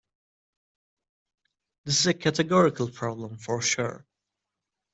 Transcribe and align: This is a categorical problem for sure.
This 1.85 1.99
is 1.99 2.07
a 2.07 2.15
categorical 2.15 2.89
problem 2.89 3.37
for 3.37 3.61
sure. 3.61 4.07